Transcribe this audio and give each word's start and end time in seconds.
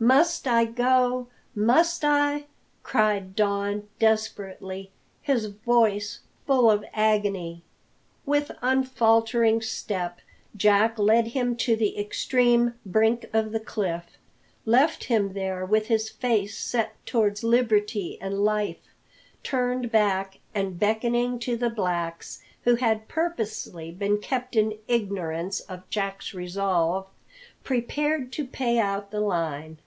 Must 0.00 0.46
I 0.46 0.64
go 0.64 1.26
must 1.56 2.04
I?" 2.04 2.44
cried 2.84 3.34
Don 3.34 3.88
desperately, 3.98 4.92
his 5.22 5.46
voice 5.46 6.20
full 6.46 6.70
of 6.70 6.84
agony. 6.94 7.64
With 8.24 8.52
unfaltering 8.62 9.60
step 9.60 10.20
Jack 10.56 11.00
led 11.00 11.26
him 11.26 11.56
to 11.56 11.74
the 11.74 11.98
extreme 11.98 12.74
brink 12.86 13.26
of 13.32 13.50
the 13.50 13.58
cliff, 13.58 14.16
left 14.64 15.02
him 15.04 15.32
there 15.32 15.66
with 15.66 15.88
his 15.88 16.08
face 16.08 16.56
set 16.56 16.92
towards 17.04 17.42
liberty 17.42 18.18
and 18.20 18.44
life, 18.44 18.94
turned 19.42 19.90
back, 19.90 20.38
and 20.54 20.78
beckoning 20.78 21.40
to 21.40 21.56
the 21.56 21.70
blacks 21.70 22.40
who 22.62 22.76
had 22.76 23.08
purposely 23.08 23.90
been 23.90 24.18
kept 24.18 24.54
in 24.54 24.78
ignorance 24.86 25.58
of 25.58 25.90
Jack's 25.90 26.32
resolve 26.34 27.08
prepared 27.64 28.30
to 28.34 28.46
pay 28.46 28.78
out 28.78 29.10
the 29.10 29.20
line. 29.20 29.78